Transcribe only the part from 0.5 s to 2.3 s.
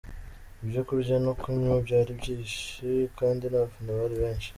Ibyo kurya no kunywa byari